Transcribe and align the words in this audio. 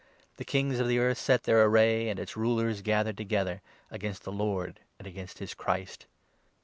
The 0.37 0.45
king's 0.45 0.79
of 0.79 0.87
the 0.87 0.97
earth 0.97 1.19
set 1.19 1.43
their 1.43 1.63
array, 1.63 2.05
26 2.05 2.09
And 2.09 2.19
its 2.19 2.35
rulers 2.35 2.81
gathered 2.81 3.17
together, 3.17 3.61
Against 3.91 4.23
the 4.23 4.31
Lord 4.31 4.79
and 4.97 5.05
against 5.07 5.37
his 5.37 5.53
Christ.' 5.53 6.07